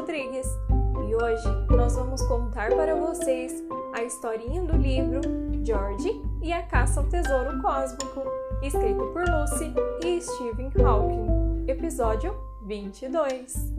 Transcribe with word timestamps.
Rodrigues. 0.00 0.46
E 1.06 1.14
hoje 1.14 1.46
nós 1.68 1.94
vamos 1.94 2.22
contar 2.22 2.70
para 2.70 2.94
vocês 2.94 3.62
a 3.92 4.02
historinha 4.02 4.62
do 4.62 4.74
livro 4.74 5.20
George 5.62 6.10
e 6.40 6.50
a 6.54 6.62
Caça 6.62 7.00
ao 7.00 7.06
Tesouro 7.06 7.60
Cósmico, 7.60 8.22
escrito 8.62 9.12
por 9.12 9.28
Lucy 9.28 9.74
e 10.02 10.18
Stephen 10.22 10.72
Hawking. 10.82 11.66
Episódio 11.68 12.34
22. 12.66 13.74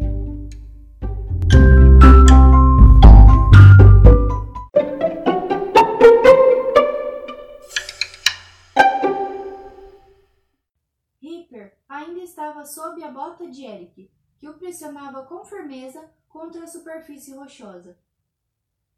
Ripper 11.19 11.73
ainda 11.89 12.19
estava 12.19 12.63
sob 12.63 13.03
a 13.03 13.09
bota 13.11 13.49
de 13.49 13.65
Eric, 13.65 14.11
que 14.41 14.49
o 14.49 14.55
pressionava 14.55 15.23
com 15.27 15.45
firmeza 15.45 16.03
contra 16.27 16.63
a 16.63 16.67
superfície 16.67 17.31
rochosa. 17.35 17.95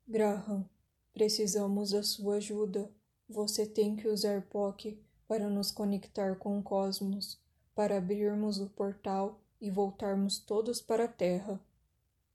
Graham, 0.07 0.65
precisamos 1.13 1.91
da 1.91 2.01
sua 2.01 2.35
ajuda. 2.35 2.89
Você 3.27 3.65
tem 3.65 3.93
que 3.93 4.07
usar 4.07 4.43
POC 4.43 4.97
para 5.27 5.49
nos 5.49 5.69
conectar 5.69 6.37
com 6.37 6.57
o 6.57 6.63
cosmos, 6.63 7.37
para 7.75 7.97
abrirmos 7.97 8.57
o 8.57 8.69
portal 8.69 9.37
e 9.59 9.69
voltarmos 9.69 10.39
todos 10.39 10.81
para 10.81 11.05
a 11.05 11.09
Terra. 11.09 11.59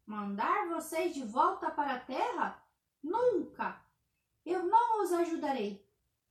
Mandar 0.05 0.69
vocês 0.69 1.15
de 1.15 1.25
volta 1.25 1.71
para 1.71 1.95
a 1.95 2.01
Terra? 2.01 2.63
Nunca! 3.03 3.81
Eu 4.45 4.65
não 4.65 5.03
os 5.03 5.13
ajudarei. 5.13 5.83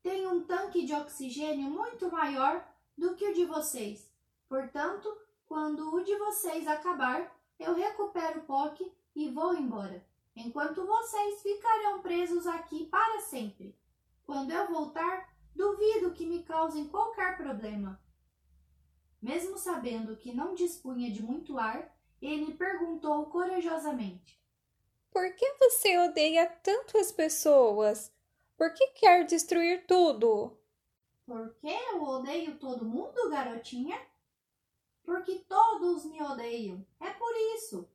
Tenho 0.03 0.29
um 0.29 0.43
tanque 0.43 0.85
de 0.85 0.93
oxigênio 0.93 1.71
muito 1.71 2.11
maior 2.11 2.63
do 2.95 3.15
que 3.15 3.27
o 3.27 3.33
de 3.33 3.45
vocês. 3.45 4.11
Portanto, 4.47 5.09
quando 5.47 5.93
o 5.93 6.03
de 6.03 6.15
vocês 6.17 6.67
acabar, 6.67 7.35
eu 7.57 7.73
recupero 7.73 8.39
o 8.39 8.43
POC 8.43 8.91
e 9.15 9.29
vou 9.29 9.55
embora, 9.55 10.05
enquanto 10.35 10.85
vocês 10.85 11.41
ficarão 11.41 12.01
presos 12.01 12.45
aqui 12.45 12.85
para 12.85 13.21
sempre. 13.21 13.75
Quando 14.25 14.51
eu 14.51 14.67
voltar, 14.67 15.33
duvido 15.55 16.11
que 16.11 16.25
me 16.25 16.43
causem 16.43 16.87
qualquer 16.87 17.37
problema. 17.37 17.99
Mesmo 19.21 19.57
sabendo 19.57 20.15
que 20.17 20.33
não 20.33 20.53
dispunha 20.53 21.09
de 21.11 21.23
muito 21.23 21.57
ar, 21.57 21.95
ele 22.21 22.53
perguntou 22.53 23.25
corajosamente: 23.27 24.39
Por 25.11 25.33
que 25.33 25.53
você 25.59 25.97
odeia 25.97 26.45
tanto 26.45 26.97
as 26.97 27.11
pessoas? 27.11 28.11
Por 28.57 28.73
que 28.73 28.87
quer 28.87 29.25
destruir 29.25 29.85
tudo? 29.87 30.57
Por 31.25 31.53
que 31.55 31.67
eu 31.67 32.03
odeio 32.03 32.57
todo 32.57 32.85
mundo, 32.85 33.29
garotinha? 33.29 33.99
Todos 35.97 36.05
me 36.11 36.21
odeiam. 36.21 36.85
É 36.99 37.09
por 37.09 37.33
isso. 37.55 37.89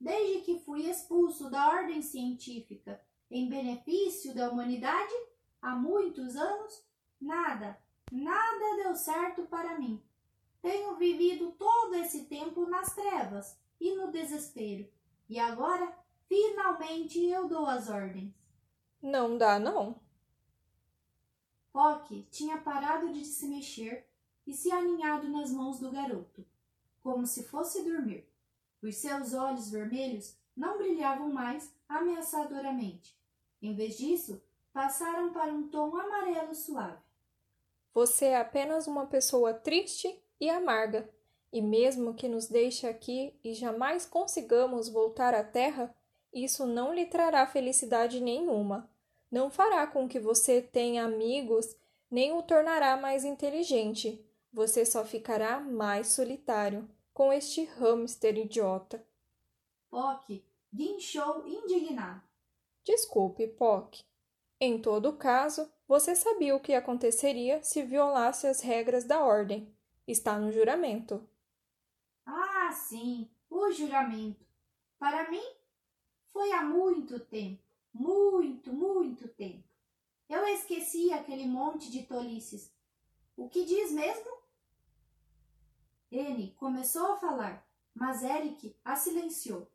Desde 0.00 0.42
que 0.42 0.60
fui 0.60 0.88
expulso 0.88 1.50
da 1.50 1.68
ordem 1.70 2.00
científica 2.00 3.02
em 3.28 3.48
benefício 3.48 4.32
da 4.32 4.48
humanidade, 4.48 5.12
há 5.60 5.74
muitos 5.74 6.36
anos, 6.36 6.86
nada, 7.20 7.76
nada 8.12 8.76
deu 8.76 8.94
certo 8.94 9.42
para 9.46 9.76
mim. 9.76 10.00
Tenho 10.62 10.94
vivido 10.94 11.50
todo 11.58 11.96
esse 11.96 12.26
tempo 12.26 12.64
nas 12.66 12.94
trevas 12.94 13.58
e 13.80 13.92
no 13.96 14.12
desespero. 14.12 14.88
E 15.28 15.36
agora, 15.40 15.92
finalmente, 16.28 17.18
eu 17.26 17.48
dou 17.48 17.66
as 17.66 17.88
ordens. 17.88 18.32
Não 19.02 19.36
dá, 19.36 19.58
não. 19.58 20.00
Pock 21.72 22.22
tinha 22.30 22.58
parado 22.58 23.12
de 23.12 23.24
se 23.24 23.48
mexer 23.48 24.08
e 24.46 24.54
se 24.54 24.70
aninhado 24.70 25.28
nas 25.28 25.50
mãos 25.50 25.80
do 25.80 25.90
garoto, 25.90 26.46
como 27.08 27.26
se 27.26 27.44
fosse 27.44 27.82
dormir. 27.82 28.28
Os 28.82 28.96
seus 28.96 29.32
olhos 29.32 29.70
vermelhos 29.70 30.36
não 30.54 30.76
brilhavam 30.76 31.32
mais 31.32 31.72
ameaçadoramente. 31.88 33.16
Em 33.62 33.74
vez 33.74 33.96
disso, 33.96 34.42
passaram 34.72 35.32
para 35.32 35.52
um 35.52 35.68
tom 35.68 35.96
amarelo 35.96 36.54
suave. 36.54 36.98
Você 37.94 38.26
é 38.26 38.36
apenas 38.36 38.86
uma 38.86 39.06
pessoa 39.06 39.54
triste 39.54 40.22
e 40.38 40.50
amarga, 40.50 41.08
e 41.50 41.62
mesmo 41.62 42.12
que 42.12 42.28
nos 42.28 42.46
deixe 42.46 42.86
aqui 42.86 43.34
e 43.42 43.54
jamais 43.54 44.04
consigamos 44.04 44.90
voltar 44.90 45.34
à 45.34 45.42
Terra, 45.42 45.94
isso 46.30 46.66
não 46.66 46.92
lhe 46.92 47.06
trará 47.06 47.46
felicidade 47.46 48.20
nenhuma 48.20 48.88
não 49.30 49.50
fará 49.50 49.86
com 49.86 50.08
que 50.08 50.18
você 50.18 50.62
tenha 50.62 51.04
amigos, 51.04 51.76
nem 52.10 52.32
o 52.32 52.42
tornará 52.42 52.96
mais 52.96 53.24
inteligente. 53.24 54.24
Você 54.52 54.86
só 54.86 55.04
ficará 55.04 55.60
mais 55.60 56.08
solitário 56.08 56.88
com 57.18 57.32
este 57.32 57.64
hamster 57.64 58.38
idiota. 58.38 59.04
Pock 59.90 60.46
guinchou 60.72 61.44
indignado. 61.48 62.22
Desculpe, 62.84 63.48
Pock. 63.48 64.04
Em 64.60 64.80
todo 64.80 65.16
caso, 65.16 65.68
você 65.88 66.14
sabia 66.14 66.54
o 66.54 66.60
que 66.60 66.74
aconteceria 66.74 67.60
se 67.64 67.82
violasse 67.82 68.46
as 68.46 68.60
regras 68.60 69.02
da 69.02 69.24
ordem. 69.24 69.74
Está 70.06 70.38
no 70.38 70.52
juramento. 70.52 71.28
Ah, 72.24 72.70
sim, 72.70 73.28
o 73.50 73.68
juramento. 73.72 74.46
Para 74.96 75.28
mim, 75.28 75.42
foi 76.32 76.52
há 76.52 76.62
muito 76.62 77.18
tempo 77.18 77.60
muito, 77.92 78.72
muito 78.72 79.26
tempo. 79.26 79.64
Eu 80.28 80.46
esqueci 80.46 81.12
aquele 81.12 81.46
monte 81.46 81.90
de 81.90 82.04
tolices. 82.04 82.72
O 83.36 83.48
que 83.48 83.64
diz 83.64 83.90
mesmo? 83.90 84.37
Ele 86.10 86.54
começou 86.56 87.12
a 87.12 87.16
falar, 87.16 87.66
mas 87.94 88.22
Eric 88.22 88.74
a 88.84 88.96
silenciou. 88.96 89.66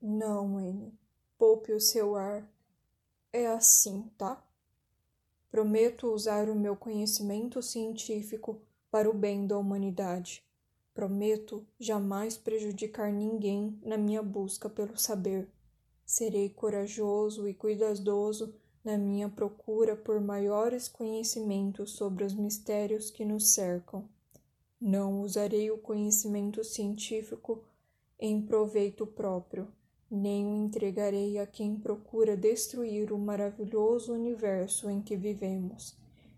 Não, 0.00 0.56
Anne. 0.56 0.96
Poupe 1.36 1.72
o 1.72 1.80
seu 1.80 2.14
ar. 2.14 2.48
É 3.32 3.46
assim, 3.46 4.10
tá? 4.16 4.42
Prometo 5.50 6.12
usar 6.12 6.48
o 6.48 6.54
meu 6.54 6.76
conhecimento 6.76 7.62
científico 7.62 8.60
para 8.90 9.08
o 9.10 9.14
bem 9.14 9.46
da 9.46 9.58
humanidade. 9.58 10.44
Prometo 10.94 11.66
jamais 11.78 12.36
prejudicar 12.36 13.12
ninguém 13.12 13.78
na 13.82 13.96
minha 13.96 14.22
busca 14.22 14.68
pelo 14.68 14.96
saber. 14.96 15.48
Serei 16.04 16.48
corajoso 16.48 17.48
e 17.48 17.54
cuidadoso 17.54 18.54
na 18.84 18.96
minha 18.96 19.28
procura 19.28 19.94
por 19.94 20.20
maiores 20.20 20.88
conhecimentos 20.88 21.92
sobre 21.92 22.24
os 22.24 22.34
mistérios 22.34 23.10
que 23.10 23.24
nos 23.24 23.52
cercam. 23.52 24.08
Não 24.80 25.22
usarei 25.22 25.70
o 25.70 25.78
conhecimento 25.78 26.62
científico 26.62 27.64
em 28.18 28.40
proveito 28.40 29.06
próprio, 29.06 29.68
nem 30.10 30.46
o 30.46 30.54
entregarei 30.54 31.38
a 31.38 31.46
quem 31.46 31.76
procura 31.76 32.36
destruir 32.36 33.12
o 33.12 33.18
maravilhoso 33.18 34.12
universo 34.12 34.88
em 34.88 35.02
que 35.02 35.16
vivemos. 35.16 35.96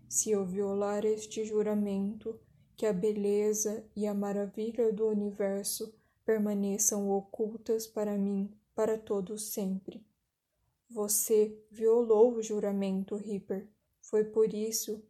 Se 0.09 0.31
eu 0.31 0.45
violar 0.45 1.05
este 1.05 1.45
juramento, 1.45 2.39
que 2.75 2.85
a 2.87 2.91
beleza 2.91 3.85
e 3.95 4.07
a 4.07 4.13
maravilha 4.13 4.91
do 4.91 5.07
universo 5.07 5.93
permaneçam 6.25 7.11
ocultas 7.11 7.85
para 7.85 8.17
mim 8.17 8.51
para 8.73 8.97
todo 8.97 9.37
sempre. 9.37 10.03
Você 10.89 11.55
violou 11.69 12.33
o 12.33 12.41
juramento, 12.41 13.15
Ripper. 13.15 13.67
Foi 14.01 14.23
por 14.23 14.51
isso 14.53 15.03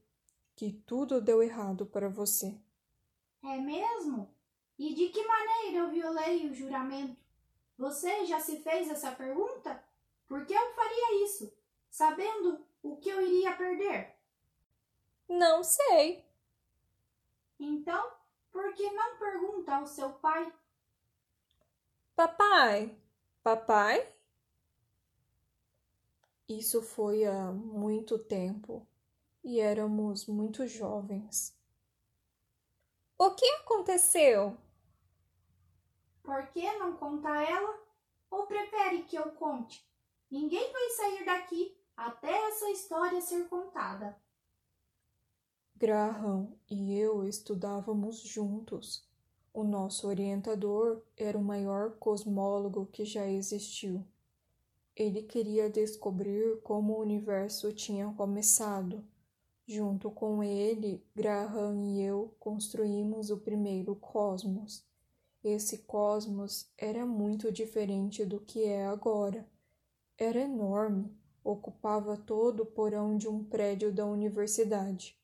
que 0.55 0.73
tudo 0.85 1.21
deu 1.21 1.41
errado 1.41 1.85
para 1.85 2.09
você. 2.09 2.55
É 3.43 3.57
mesmo? 3.57 4.33
E 4.77 4.93
de 4.93 5.09
que 5.09 5.25
maneira 5.25 5.77
eu 5.79 5.89
violei 5.89 6.49
o 6.49 6.53
juramento? 6.53 7.19
Você 7.77 8.25
já 8.25 8.39
se 8.39 8.61
fez 8.61 8.89
essa 8.89 9.11
pergunta? 9.11 9.83
Por 10.27 10.45
que 10.45 10.53
eu 10.53 10.73
faria 10.73 11.25
isso, 11.25 11.51
sabendo 11.89 12.65
o 12.81 12.97
que 12.97 13.09
eu 13.09 13.21
iria 13.21 13.55
perder? 13.55 14.15
Não 15.27 15.63
sei. 15.63 16.25
Então, 17.59 18.11
por 18.51 18.73
que 18.73 18.89
não 18.91 19.17
pergunta 19.17 19.75
ao 19.75 19.85
seu 19.85 20.13
pai? 20.13 20.53
Papai, 22.15 22.95
Papai? 23.43 24.13
Isso 26.47 26.81
foi 26.81 27.25
há 27.25 27.51
muito 27.51 28.19
tempo 28.19 28.85
e 29.43 29.59
éramos 29.59 30.27
muito 30.27 30.67
jovens. 30.67 31.57
O 33.23 33.29
que 33.35 33.45
aconteceu? 33.57 34.57
Por 36.23 36.47
que 36.47 36.73
não 36.79 36.97
contar 36.97 37.47
ela? 37.47 37.79
Ou 38.31 38.47
prefere 38.47 39.03
que 39.03 39.15
eu 39.15 39.33
conte? 39.33 39.87
Ninguém 40.31 40.73
vai 40.73 40.89
sair 40.89 41.23
daqui 41.23 41.77
até 41.95 42.31
essa 42.47 42.67
história 42.71 43.21
ser 43.21 43.47
contada. 43.47 44.19
Graham 45.75 46.51
e 46.67 46.97
eu 46.97 47.23
estudávamos 47.23 48.21
juntos 48.21 49.07
o 49.53 49.63
nosso 49.63 50.07
orientador 50.07 51.03
era 51.15 51.37
o 51.37 51.43
maior 51.43 51.91
cosmólogo 51.97 52.87
que 52.87 53.05
já 53.05 53.27
existiu. 53.27 54.03
Ele 54.95 55.21
queria 55.21 55.69
descobrir 55.69 56.59
como 56.63 56.93
o 56.93 57.01
universo 57.01 57.71
tinha 57.71 58.11
começado. 58.13 59.05
Junto 59.73 60.11
com 60.11 60.43
ele, 60.43 61.01
Graham 61.15 61.81
e 61.85 62.01
eu 62.01 62.35
construímos 62.41 63.31
o 63.31 63.37
primeiro 63.37 63.95
cosmos. 63.95 64.85
esse 65.41 65.77
cosmos 65.77 66.69
era 66.77 67.05
muito 67.05 67.49
diferente 67.49 68.25
do 68.25 68.41
que 68.41 68.65
é 68.65 68.85
agora. 68.85 69.47
Era 70.17 70.41
enorme, 70.41 71.17
ocupava 71.41 72.17
todo 72.17 72.63
o 72.63 72.65
porão 72.65 73.15
de 73.15 73.29
um 73.29 73.45
prédio 73.45 73.93
da 73.93 74.05
universidade. 74.05 75.17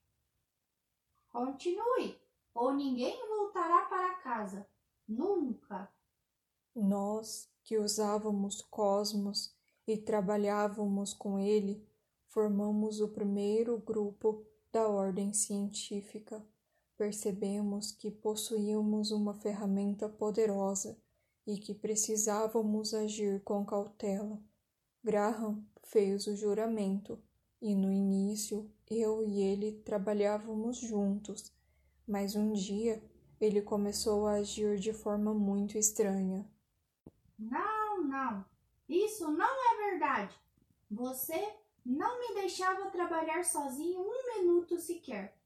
Continue, 1.29 2.17
ou 2.55 2.73
ninguém 2.73 3.19
voltará 3.27 3.81
para 3.87 4.15
casa. 4.21 4.65
Nunca. 5.05 5.91
Nós, 6.73 7.49
que 7.65 7.77
usávamos 7.77 8.61
cosmos 8.61 9.53
e 9.85 9.97
trabalhávamos 9.97 11.13
com 11.13 11.37
ele, 11.37 11.85
formamos 12.37 13.01
o 13.01 13.07
primeiro 13.07 13.79
grupo 13.79 14.45
da 14.71 14.87
ordem 14.87 15.33
científica. 15.33 16.45
Percebemos 16.95 17.91
que 17.91 18.11
possuíamos 18.11 19.09
uma 19.09 19.33
ferramenta 19.33 20.07
poderosa 20.07 20.95
e 21.47 21.57
que 21.57 21.73
precisávamos 21.73 22.93
agir 22.93 23.41
com 23.41 23.65
cautela. 23.65 24.39
Graham 25.03 25.65
fez 25.81 26.27
o 26.27 26.35
juramento 26.35 27.19
e 27.59 27.73
no 27.73 27.91
início 27.91 28.71
eu 28.87 29.23
e 29.23 29.41
ele 29.41 29.71
trabalhávamos 29.71 30.77
juntos, 30.77 31.51
mas 32.07 32.35
um 32.35 32.53
dia 32.53 33.01
ele 33.41 33.63
começou 33.63 34.27
a 34.27 34.33
agir 34.33 34.77
de 34.77 34.93
forma 34.93 35.33
muito 35.33 35.75
estranha. 35.75 36.47
Não, 37.39 38.03
não, 38.03 38.45
isso 38.87 39.27
não 39.31 39.73
é 39.73 39.89
verdade. 39.89 40.39
Você 40.91 41.43
não 41.87 42.19
me 42.19 42.33
deixava 42.33 42.91
trabalhar 42.91 43.45
sozinho 43.45 44.01
um 44.01 44.35
minuto 44.35 44.77
sequer. 44.77 45.39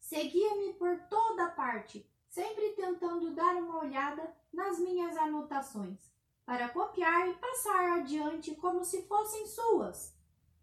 Seguia-me 0.00 0.74
por 0.74 0.98
toda 1.08 1.50
parte, 1.50 2.04
sempre 2.28 2.70
tentando 2.70 3.32
dar 3.32 3.54
uma 3.54 3.78
olhada 3.78 4.34
nas 4.52 4.80
minhas 4.80 5.16
anotações 5.16 6.12
para 6.44 6.68
copiar 6.68 7.28
e 7.28 7.34
passar 7.34 8.00
adiante 8.00 8.56
como 8.56 8.84
se 8.84 9.02
fossem 9.02 9.46
suas. 9.46 10.12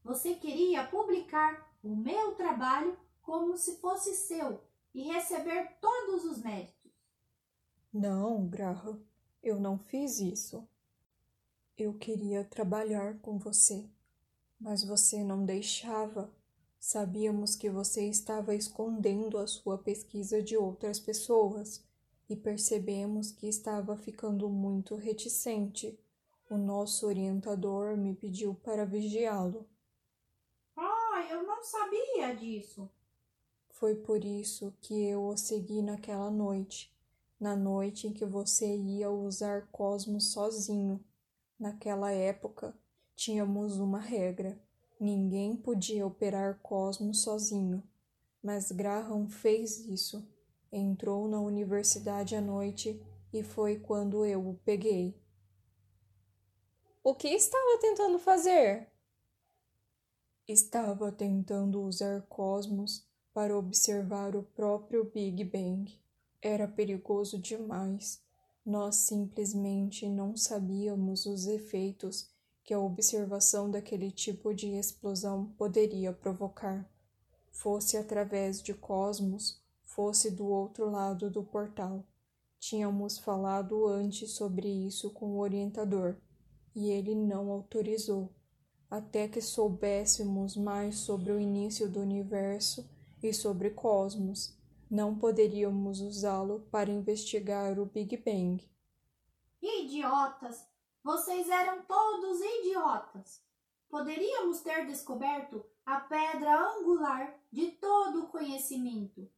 Você 0.03 0.35
queria 0.35 0.85
publicar 0.85 1.73
o 1.81 1.95
meu 1.95 2.35
trabalho 2.35 2.99
como 3.21 3.55
se 3.55 3.77
fosse 3.77 4.13
seu 4.13 4.61
e 4.93 5.03
receber 5.03 5.77
todos 5.79 6.25
os 6.25 6.43
méritos. 6.43 6.91
Não, 7.93 8.47
Graham, 8.47 9.01
eu 9.41 9.59
não 9.61 9.79
fiz 9.79 10.19
isso. 10.19 10.67
Eu 11.77 11.93
queria 11.93 12.43
trabalhar 12.43 13.17
com 13.19 13.39
você, 13.39 13.89
mas 14.61 14.83
você 14.83 15.23
não 15.23 15.43
deixava. 15.43 16.31
Sabíamos 16.79 17.55
que 17.55 17.69
você 17.69 18.07
estava 18.07 18.55
escondendo 18.55 19.37
a 19.37 19.47
sua 19.47 19.77
pesquisa 19.77 20.41
de 20.41 20.55
outras 20.55 20.99
pessoas 20.99 21.83
e 22.29 22.35
percebemos 22.35 23.31
que 23.31 23.47
estava 23.47 23.97
ficando 23.97 24.47
muito 24.47 24.95
reticente. 24.95 25.99
O 26.49 26.57
nosso 26.57 27.07
orientador 27.07 27.97
me 27.97 28.13
pediu 28.13 28.53
para 28.55 28.85
vigiá-lo. 28.85 29.67
Ah, 30.75 31.27
eu 31.29 31.43
não 31.43 31.63
sabia 31.63 32.35
disso. 32.35 32.89
Foi 33.69 33.95
por 33.95 34.23
isso 34.23 34.73
que 34.79 34.93
eu 35.05 35.25
o 35.25 35.37
segui 35.37 35.81
naquela 35.81 36.29
noite, 36.29 36.93
na 37.39 37.55
noite 37.55 38.07
em 38.07 38.13
que 38.13 38.25
você 38.25 38.75
ia 38.75 39.09
usar 39.09 39.67
Cosmos 39.71 40.31
sozinho. 40.31 41.03
Naquela 41.59 42.11
época, 42.11 42.75
tínhamos 43.23 43.77
uma 43.77 43.99
regra: 43.99 44.59
ninguém 44.99 45.55
podia 45.55 46.05
operar 46.05 46.59
Cosmos 46.61 47.21
sozinho. 47.21 47.83
Mas 48.43 48.71
Graham 48.71 49.27
fez 49.29 49.79
isso 49.85 50.27
entrou 50.71 51.27
na 51.27 51.39
universidade 51.39 52.35
à 52.35 52.41
noite 52.41 53.01
e 53.33 53.43
foi 53.43 53.79
quando 53.79 54.25
eu 54.25 54.47
o 54.47 54.55
peguei. 54.63 55.19
O 57.03 57.13
que 57.13 57.27
estava 57.27 57.79
tentando 57.79 58.17
fazer? 58.17 58.87
Estava 60.47 61.11
tentando 61.11 61.81
usar 61.81 62.21
cosmos 62.23 63.05
para 63.33 63.57
observar 63.57 64.35
o 64.35 64.43
próprio 64.43 65.05
Big 65.05 65.43
Bang. 65.43 65.99
Era 66.41 66.67
perigoso 66.67 67.39
demais. 67.39 68.21
Nós 68.65 68.95
simplesmente 68.97 70.07
não 70.07 70.37
sabíamos 70.37 71.25
os 71.25 71.47
efeitos 71.47 72.29
que 72.63 72.73
a 72.73 72.79
observação 72.79 73.69
daquele 73.69 74.11
tipo 74.11 74.53
de 74.53 74.67
explosão 74.67 75.47
poderia 75.57 76.13
provocar, 76.13 76.89
fosse 77.51 77.97
através 77.97 78.61
de 78.61 78.73
cosmos 78.73 79.61
fosse 79.91 80.31
do 80.31 80.47
outro 80.47 80.89
lado 80.89 81.29
do 81.29 81.43
portal. 81.43 82.05
Tínhamos 82.59 83.17
falado 83.17 83.87
antes 83.87 84.31
sobre 84.31 84.67
isso 84.67 85.11
com 85.11 85.33
o 85.33 85.39
orientador 85.39 86.15
e 86.73 86.89
ele 86.89 87.13
não 87.13 87.51
autorizou, 87.51 88.33
até 88.89 89.27
que 89.27 89.41
soubéssemos 89.41 90.55
mais 90.55 90.95
sobre 90.97 91.31
o 91.31 91.39
início 91.39 91.89
do 91.89 91.99
universo 91.99 92.89
e 93.21 93.33
sobre 93.33 93.71
Cosmos. 93.71 94.57
Não 94.89 95.17
poderíamos 95.17 95.99
usá-lo 95.99 96.61
para 96.71 96.89
investigar 96.89 97.79
o 97.79 97.85
Big 97.85 98.17
Bang. 98.17 98.63
Idiotas! 99.61 100.70
Vocês 101.03 101.49
eram 101.49 101.83
todos 101.83 102.39
idiotas! 102.41 103.43
Poderíamos 103.89 104.61
ter 104.61 104.85
descoberto 104.85 105.65
a 105.85 105.99
pedra 105.99 106.57
angular 106.73 107.37
de 107.51 107.71
todo 107.71 108.23
o 108.23 108.27
conhecimento 108.27 109.29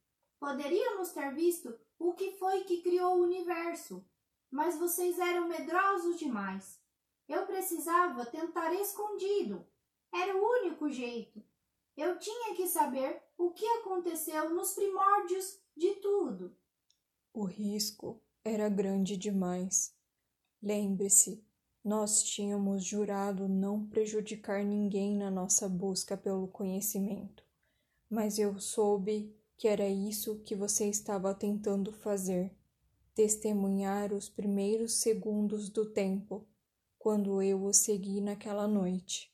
Poderíamos 0.44 1.14
ter 1.14 1.34
visto 1.34 1.74
o 1.98 2.14
que 2.14 2.34
foi 2.34 2.66
que 2.66 2.82
criou 2.82 3.16
o 3.16 3.24
universo, 3.24 4.06
mas 4.52 4.78
vocês 4.78 5.18
eram 5.18 5.48
medrosos 5.48 6.20
demais. 6.20 6.82
Eu 7.30 7.46
precisava 7.46 8.26
tentar 8.26 8.74
escondido. 8.74 9.66
Era 10.14 10.36
o 10.36 10.46
único 10.60 10.90
jeito. 10.90 11.42
Eu 11.96 12.20
tinha 12.20 12.54
que 12.56 12.68
saber 12.68 13.24
o 13.38 13.52
que 13.52 13.66
aconteceu 13.66 14.50
nos 14.50 14.74
primórdios 14.74 15.62
de 15.78 15.96
tudo. 16.02 16.54
O 17.34 17.46
risco 17.46 18.22
era 18.44 18.68
grande 18.68 19.16
demais. 19.16 19.96
Lembre-se, 20.62 21.42
nós 21.84 22.24
tínhamos 22.24 22.84
jurado 22.84 23.48
não 23.48 23.86
prejudicar 23.86 24.64
ninguém 24.64 25.18
na 25.18 25.30
nossa 25.30 25.68
busca 25.68 26.16
pelo 26.16 26.48
conhecimento, 26.48 27.44
mas 28.10 28.40
eu 28.40 28.60
soube 28.60 29.36
que 29.58 29.68
era 29.68 29.88
isso 29.88 30.40
que 30.46 30.56
você 30.56 30.88
estava 30.88 31.34
tentando 31.34 31.92
fazer 31.92 32.56
testemunhar 33.14 34.12
os 34.12 34.28
primeiros 34.28 34.96
segundos 34.96 35.70
do 35.70 35.86
tempo, 35.86 36.48
quando 36.98 37.42
eu 37.42 37.64
o 37.64 37.74
segui 37.74 38.22
naquela 38.22 38.68
noite. 38.68 39.32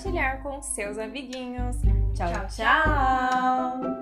Compartilhar 0.00 0.42
com 0.42 0.62
seus 0.62 0.98
amiguinhos. 0.98 1.76
tchau. 2.14 2.32
tchau. 2.32 2.46
tchau. 2.48 3.80
tchau. 3.82 3.99